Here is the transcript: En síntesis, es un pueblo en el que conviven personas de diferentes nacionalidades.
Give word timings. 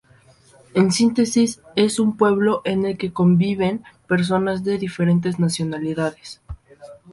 En 0.73 0.91
síntesis, 0.91 1.61
es 1.75 1.99
un 1.99 2.17
pueblo 2.17 2.63
en 2.65 2.85
el 2.87 2.97
que 2.97 3.13
conviven 3.13 3.83
personas 4.07 4.63
de 4.63 4.79
diferentes 4.79 5.37
nacionalidades. 5.37 6.41